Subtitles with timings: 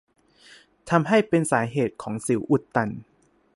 [0.89, 2.89] ทำให้เป็นสาเหตุของสิวอุดตัน